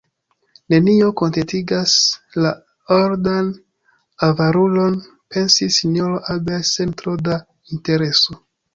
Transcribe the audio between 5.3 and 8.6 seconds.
pensis Sinjoro Abel sen tro da intereso.